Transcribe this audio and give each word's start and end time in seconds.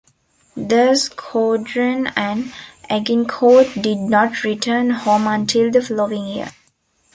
The 0.57 0.95
squadron 0.95 2.07
and 2.15 2.51
"Agincourt" 2.89 3.67
did 3.83 3.99
not 3.99 4.43
return 4.43 4.89
home 4.89 5.27
until 5.27 5.69
the 5.69 5.83
following 5.83 6.25
year. 6.25 6.49